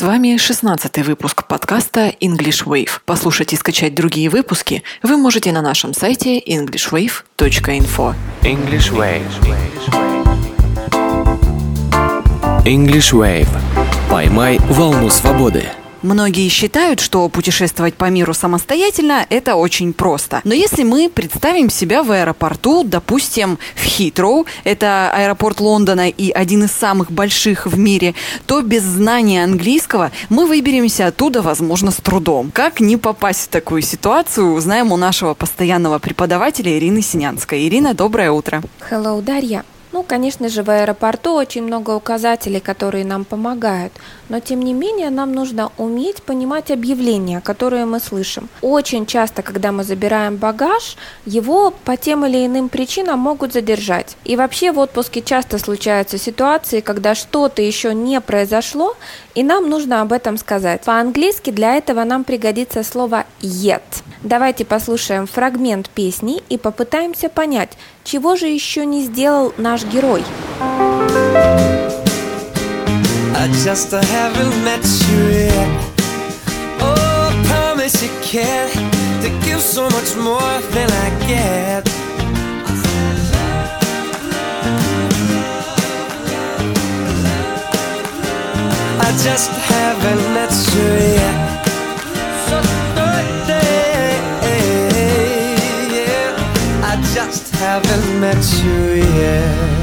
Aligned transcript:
С 0.00 0.02
вами 0.02 0.38
16 0.38 1.04
выпуск 1.04 1.46
подкаста 1.46 2.14
English 2.22 2.64
Wave. 2.64 3.02
Послушать 3.04 3.52
и 3.52 3.56
скачать 3.56 3.94
другие 3.94 4.30
выпуски 4.30 4.82
вы 5.02 5.18
можете 5.18 5.52
на 5.52 5.60
нашем 5.60 5.92
сайте 5.92 6.40
englishwave.info. 6.40 8.14
English 8.40 8.94
Wave. 8.94 9.20
English 12.64 13.12
Wave. 13.12 13.48
Поймай 14.08 14.58
волну 14.70 15.10
свободы. 15.10 15.68
Многие 16.02 16.48
считают, 16.48 16.98
что 16.98 17.28
путешествовать 17.28 17.94
по 17.94 18.06
миру 18.06 18.32
самостоятельно– 18.32 19.26
это 19.30 19.56
очень 19.56 19.92
просто. 19.92 20.40
Но 20.44 20.54
если 20.54 20.82
мы 20.82 21.10
представим 21.10 21.68
себя 21.68 22.02
в 22.02 22.10
аэропорту, 22.10 22.84
допустим, 22.84 23.58
в 23.74 23.82
Хитроу, 23.82 24.46
это 24.64 25.12
аэропорт 25.14 25.60
Лондона 25.60 26.08
и 26.08 26.30
один 26.30 26.64
из 26.64 26.72
самых 26.72 27.12
больших 27.12 27.66
в 27.66 27.78
мире, 27.78 28.14
то 28.46 28.62
без 28.62 28.82
знания 28.82 29.44
английского 29.44 30.10
мы 30.30 30.46
выберемся 30.46 31.08
оттуда, 31.08 31.42
возможно, 31.42 31.90
с 31.90 31.96
трудом. 31.96 32.50
Как 32.50 32.80
не 32.80 32.96
попасть 32.96 33.44
в 33.44 33.48
такую 33.48 33.82
ситуацию, 33.82 34.54
узнаем 34.54 34.92
у 34.92 34.96
нашего 34.96 35.34
постоянного 35.34 35.98
преподавателя 35.98 36.78
Ирины 36.78 37.02
Синянской. 37.02 37.68
Ирина, 37.68 37.92
доброе 37.92 38.30
утро. 38.30 38.62
Hello, 38.90 39.20
Дарья. 39.20 39.64
Конечно 40.10 40.48
же, 40.48 40.64
в 40.64 40.70
аэропорту 40.70 41.34
очень 41.34 41.62
много 41.62 41.92
указателей, 41.92 42.58
которые 42.58 43.04
нам 43.04 43.24
помогают, 43.24 43.92
но 44.28 44.40
тем 44.40 44.60
не 44.60 44.74
менее 44.74 45.08
нам 45.08 45.32
нужно 45.32 45.70
уметь 45.78 46.24
понимать 46.24 46.72
объявления, 46.72 47.40
которые 47.40 47.84
мы 47.84 48.00
слышим. 48.00 48.48
Очень 48.60 49.06
часто, 49.06 49.42
когда 49.42 49.70
мы 49.70 49.84
забираем 49.84 50.34
багаж, 50.36 50.96
его 51.26 51.72
по 51.84 51.96
тем 51.96 52.26
или 52.26 52.44
иным 52.44 52.68
причинам 52.70 53.20
могут 53.20 53.52
задержать. 53.52 54.16
И 54.24 54.34
вообще 54.34 54.72
в 54.72 54.80
отпуске 54.80 55.22
часто 55.22 55.58
случаются 55.58 56.18
ситуации, 56.18 56.80
когда 56.80 57.14
что-то 57.14 57.62
еще 57.62 57.94
не 57.94 58.20
произошло, 58.20 58.96
и 59.36 59.44
нам 59.44 59.70
нужно 59.70 60.02
об 60.02 60.12
этом 60.12 60.38
сказать. 60.38 60.80
По-английски 60.80 61.50
для 61.50 61.76
этого 61.76 62.02
нам 62.02 62.24
пригодится 62.24 62.82
слово 62.82 63.26
yet. 63.42 63.82
Давайте 64.22 64.66
послушаем 64.66 65.26
фрагмент 65.26 65.88
песни 65.88 66.42
и 66.50 66.58
попытаемся 66.58 67.30
понять, 67.30 67.78
чего 68.04 68.36
же 68.36 68.48
еще 68.48 68.84
не 68.84 69.02
сделал 69.02 69.54
наш 69.56 69.82
герой. 69.84 70.22
I 73.34 73.48
just 73.64 73.90
haven't 73.90 74.54
met 74.62 74.84
you 75.08 75.30
yet. 75.46 75.68
Oh, 76.82 77.32
promise 77.48 78.02
you 78.02 78.10
care 78.22 78.68
to 79.22 79.30
give 79.42 79.62
so 79.62 79.88
much 79.88 80.14
more 80.16 80.60
than 80.72 80.90
I 80.90 81.10
get. 81.26 81.88
I 89.00 89.12
just 89.24 89.50
haven't 89.50 90.34
met 90.34 90.52
you 90.74 91.14
yet. 91.14 91.39
Met 98.20 98.36
you 98.62 99.02
yet. 99.16 99.80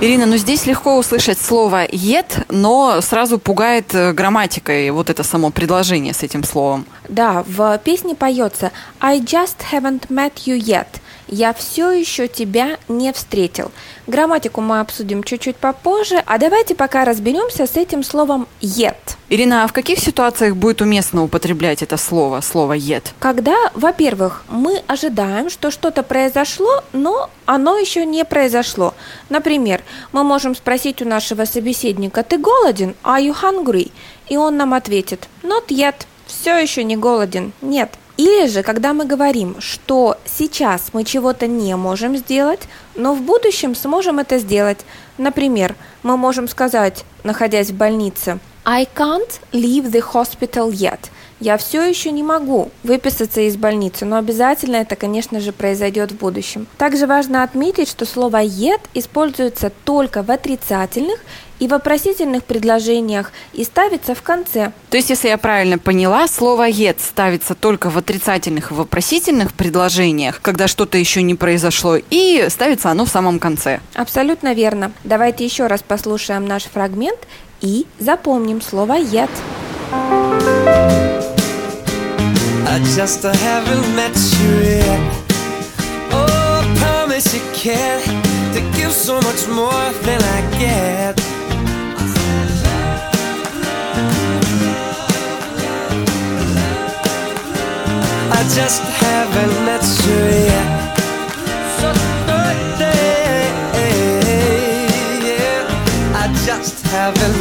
Ирина, 0.00 0.26
ну 0.26 0.36
здесь 0.36 0.66
легко 0.66 0.96
услышать 0.96 1.38
слово 1.38 1.84
«yet», 1.84 2.46
но 2.48 3.00
сразу 3.02 3.38
пугает 3.38 3.94
э, 3.94 4.12
грамматикой 4.12 4.90
вот 4.90 5.10
это 5.10 5.22
само 5.22 5.50
предложение 5.50 6.14
с 6.14 6.22
этим 6.22 6.42
словом. 6.42 6.86
Да, 7.08 7.44
в 7.46 7.78
песне 7.84 8.14
поется 8.16 8.72
I 8.98 9.20
just 9.20 9.56
haven't 9.70 10.08
met 10.08 10.32
you 10.46 10.58
yet. 10.58 10.88
Я 11.28 11.52
все 11.52 11.90
еще 11.92 12.26
тебя 12.26 12.78
не 12.88 13.12
встретил. 13.12 13.70
Грамматику 14.08 14.62
мы 14.62 14.80
обсудим 14.80 15.22
чуть-чуть 15.22 15.56
попозже, 15.56 16.20
а 16.26 16.38
давайте 16.38 16.74
пока 16.74 17.04
разберемся 17.04 17.66
с 17.66 17.76
этим 17.76 18.02
словом 18.02 18.48
yet. 18.60 19.09
Ирина, 19.32 19.62
а 19.62 19.68
в 19.68 19.72
каких 19.72 20.00
ситуациях 20.00 20.56
будет 20.56 20.82
уместно 20.82 21.22
употреблять 21.22 21.82
это 21.82 21.96
слово, 21.96 22.40
слово 22.40 22.76
«yet»? 22.76 23.04
Когда, 23.20 23.70
во-первых, 23.74 24.42
мы 24.48 24.82
ожидаем, 24.88 25.50
что 25.50 25.70
что-то 25.70 26.02
произошло, 26.02 26.82
но 26.92 27.30
оно 27.46 27.78
еще 27.78 28.04
не 28.04 28.24
произошло. 28.24 28.92
Например, 29.28 29.82
мы 30.10 30.24
можем 30.24 30.56
спросить 30.56 31.00
у 31.00 31.04
нашего 31.04 31.44
собеседника 31.44 32.24
«Ты 32.24 32.38
голоден? 32.38 32.96
Are 33.04 33.24
you 33.24 33.32
hungry?» 33.40 33.92
И 34.28 34.36
он 34.36 34.56
нам 34.56 34.74
ответит 34.74 35.28
«Not 35.44 35.68
yet». 35.68 35.94
Все 36.26 36.56
еще 36.56 36.82
не 36.82 36.96
голоден. 36.96 37.52
Нет. 37.62 37.90
Или 38.16 38.48
же, 38.48 38.64
когда 38.64 38.92
мы 38.94 39.04
говорим, 39.04 39.60
что 39.60 40.18
сейчас 40.24 40.90
мы 40.92 41.04
чего-то 41.04 41.46
не 41.46 41.76
можем 41.76 42.16
сделать, 42.16 42.62
но 42.96 43.14
в 43.14 43.20
будущем 43.22 43.76
сможем 43.76 44.18
это 44.18 44.38
сделать. 44.38 44.80
Например, 45.18 45.76
мы 46.02 46.16
можем 46.16 46.48
сказать, 46.48 47.04
находясь 47.22 47.70
в 47.70 47.76
больнице, 47.76 48.40
I 48.64 48.86
can't 48.94 49.40
leave 49.52 49.90
the 49.90 50.02
hospital 50.12 50.70
yet. 50.70 51.10
Я 51.40 51.56
все 51.56 51.82
еще 51.82 52.10
не 52.10 52.22
могу 52.22 52.70
выписаться 52.82 53.40
из 53.40 53.56
больницы, 53.56 54.04
но 54.04 54.16
обязательно 54.16 54.76
это, 54.76 54.94
конечно 54.94 55.40
же, 55.40 55.52
произойдет 55.52 56.12
в 56.12 56.18
будущем. 56.18 56.66
Также 56.76 57.06
важно 57.06 57.42
отметить, 57.42 57.88
что 57.88 58.04
слово 58.04 58.44
yet 58.44 58.80
используется 58.92 59.72
только 59.84 60.22
в 60.22 60.30
отрицательных 60.30 61.18
и 61.58 61.66
вопросительных 61.66 62.44
предложениях 62.44 63.32
и 63.54 63.64
ставится 63.64 64.14
в 64.14 64.22
конце. 64.22 64.72
То 64.90 64.96
есть, 64.96 65.10
если 65.10 65.28
я 65.28 65.38
правильно 65.38 65.78
поняла, 65.78 66.26
слово 66.26 66.68
«yet» 66.68 66.96
ставится 67.00 67.54
только 67.54 67.90
в 67.90 67.98
отрицательных 67.98 68.70
и 68.70 68.74
вопросительных 68.74 69.52
предложениях, 69.52 70.40
когда 70.42 70.66
что-то 70.66 70.98
еще 70.98 71.22
не 71.22 71.34
произошло, 71.34 71.96
и 71.96 72.46
ставится 72.48 72.90
оно 72.90 73.04
в 73.04 73.10
самом 73.10 73.38
конце. 73.38 73.80
Абсолютно 73.94 74.54
верно. 74.54 74.92
Давайте 75.04 75.44
еще 75.44 75.66
раз 75.66 75.82
послушаем 75.82 76.46
наш 76.46 76.64
фрагмент 76.64 77.18
и 77.60 77.86
запомним 77.98 78.60
слово 78.60 78.98
«yet». 78.98 79.30
I 82.72 82.78
just 82.96 83.22
haven't 83.24 83.96
met 83.96 84.16
you 84.38 84.52
yet. 84.78 85.00
Oh, 86.12 86.62
promise 86.76 87.34
you 87.34 87.42
care 87.52 88.00
to 88.54 88.60
give 88.76 88.92
so 88.92 89.20
much 89.20 89.48
more 89.48 89.92
than 90.04 90.22
I 90.22 90.40
get. 90.58 91.20
I 98.32 98.42
just 98.54 98.82
haven't 98.82 99.64
met 99.66 99.84
you 100.06 100.18
yet. 100.44 100.49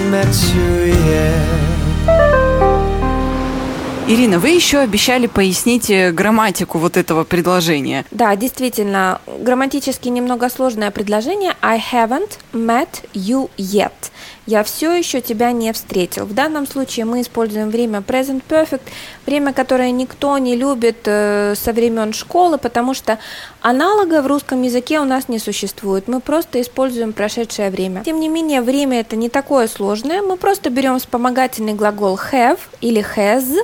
Met 0.10 0.28
you 0.56 0.92
yet. 1.08 1.70
Ирина, 4.08 4.40
вы 4.40 4.50
еще 4.50 4.80
обещали 4.80 5.28
пояснить 5.28 5.92
э, 5.92 6.12
грамматику 6.12 6.80
вот 6.80 6.98
этого 6.98 7.24
предложения. 7.24 8.06
Да, 8.10 8.36
действительно, 8.36 9.22
грамматически 9.28 10.08
немного 10.08 10.50
сложное 10.50 10.90
предложение. 10.90 11.54
I 11.62 11.80
haven't 11.80 12.40
met 12.52 13.08
you 13.14 13.52
yet. 13.56 13.92
Я 14.46 14.64
все 14.64 14.94
еще 14.94 15.22
тебя 15.22 15.52
не 15.52 15.72
встретил. 15.74 16.26
В 16.26 16.34
данном 16.34 16.66
случае 16.66 17.06
мы 17.06 17.22
используем 17.22 17.70
время 17.70 18.00
present 18.00 18.42
perfect, 18.50 18.82
время, 19.26 19.54
которое 19.54 19.92
никто 19.92 20.38
не 20.38 20.56
любит 20.56 21.00
э, 21.06 21.54
со 21.56 21.72
времен 21.72 22.14
школы, 22.14 22.58
потому 22.58 22.94
что 22.94 23.20
аналога 23.62 24.22
в 24.22 24.28
русском 24.28 24.62
языке 24.62 25.00
у 25.00 25.06
нас 25.06 25.30
не 25.30 25.40
существует. 25.40 26.08
Мы 26.08 26.20
просто 26.20 26.62
используем 26.62 27.14
прошедшее 27.14 27.70
время. 27.70 28.04
Тем 28.04 28.20
не 28.20 28.30
менее, 28.30 28.62
время 28.62 29.02
это 29.02 29.16
не 29.16 29.30
такое 29.30 29.68
сложное. 29.68 30.22
Мы 30.22 30.36
просто 30.38 30.70
берем 30.70 30.98
вспомогательный 30.98 31.74
глагол 31.74 32.20
have 32.32 32.60
или 32.82 33.06
has 33.16 33.56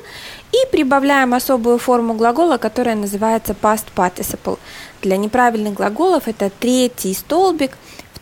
и 0.51 0.71
прибавляем 0.71 1.33
особую 1.33 1.79
форму 1.79 2.13
глагола, 2.13 2.57
которая 2.57 2.95
называется 2.95 3.55
past 3.59 3.85
participle. 3.95 4.57
Для 5.01 5.17
неправильных 5.17 5.73
глаголов 5.73 6.27
это 6.27 6.49
третий 6.49 7.13
столбик 7.13 7.71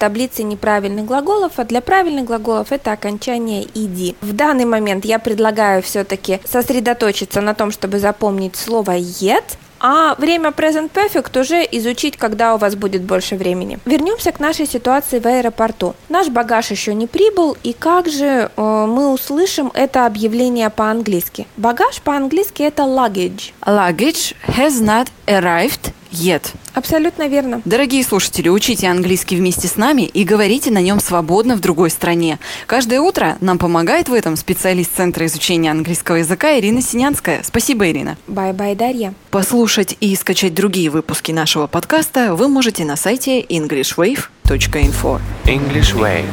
в 0.03 0.05
таблице 0.05 0.43
неправильных 0.43 1.05
глаголов, 1.05 1.53
а 1.55 1.63
для 1.63 1.79
правильных 1.79 2.25
глаголов 2.25 2.73
это 2.73 2.91
окончание 2.91 3.65
«иди». 3.73 4.17
В 4.19 4.33
данный 4.33 4.65
момент 4.65 5.05
я 5.05 5.17
предлагаю 5.17 5.81
все-таки 5.81 6.41
сосредоточиться 6.43 7.39
на 7.39 7.53
том, 7.53 7.71
чтобы 7.71 7.99
запомнить 7.99 8.57
слово 8.57 8.97
«yet», 8.97 9.45
а 9.79 10.15
время 10.15 10.49
present 10.49 10.91
perfect 10.93 11.39
уже 11.39 11.65
изучить, 11.71 12.17
когда 12.17 12.53
у 12.55 12.57
вас 12.57 12.75
будет 12.75 13.03
больше 13.03 13.37
времени. 13.37 13.79
Вернемся 13.85 14.33
к 14.33 14.41
нашей 14.41 14.65
ситуации 14.65 15.19
в 15.19 15.25
аэропорту. 15.25 15.95
Наш 16.09 16.27
багаж 16.27 16.71
еще 16.71 16.93
не 16.93 17.07
прибыл, 17.07 17.55
и 17.63 17.71
как 17.71 18.09
же 18.09 18.49
э, 18.55 18.85
мы 18.85 19.13
услышим 19.13 19.71
это 19.73 20.05
объявление 20.05 20.69
по-английски? 20.69 21.47
Багаж 21.55 22.01
по-английски 22.01 22.63
это 22.63 22.83
luggage. 22.83 23.53
Luggage 23.65 24.35
has 24.47 24.81
not 24.81 25.07
arrived 25.27 25.92
yet. 26.13 26.53
Абсолютно 26.73 27.27
верно. 27.27 27.61
Дорогие 27.65 28.03
слушатели, 28.03 28.49
учите 28.49 28.87
английский 28.87 29.35
вместе 29.35 29.67
с 29.67 29.75
нами 29.75 30.03
и 30.03 30.23
говорите 30.23 30.71
на 30.71 30.81
нем 30.81 30.99
свободно 30.99 31.55
в 31.55 31.59
другой 31.59 31.89
стране. 31.89 32.39
Каждое 32.65 32.99
утро 33.01 33.37
нам 33.41 33.57
помогает 33.57 34.09
в 34.09 34.13
этом 34.13 34.35
специалист 34.35 34.95
Центра 34.95 35.25
изучения 35.25 35.71
английского 35.71 36.17
языка 36.17 36.57
Ирина 36.57 36.81
Синянская. 36.81 37.41
Спасибо, 37.43 37.89
Ирина. 37.89 38.17
Bye-bye, 38.27 38.75
Дарья. 38.75 39.13
Послушать 39.31 39.97
и 39.99 40.15
скачать 40.15 40.53
другие 40.53 40.89
выпуски 40.89 41.31
нашего 41.31 41.67
подкаста 41.67 42.35
вы 42.35 42.47
можете 42.47 42.85
на 42.85 42.95
сайте 42.95 43.41
englishwave.info. 43.41 45.21
English 45.45 45.95
Wave. 45.95 46.25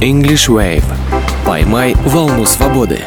English 0.00 0.48
Wave. 0.48 0.84
Поймай 1.44 1.94
волну 2.04 2.44
свободы. 2.44 3.00